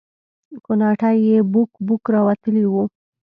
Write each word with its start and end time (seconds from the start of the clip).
کوناټي 0.65 1.15
يې 1.27 1.37
بوک 1.51 1.71
بوک 1.85 2.03
راوتلي 2.15 2.63
وو. 2.67 2.83